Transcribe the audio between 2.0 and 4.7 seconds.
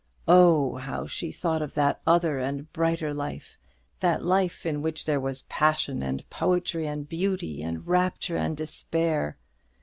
other and brighter life! that life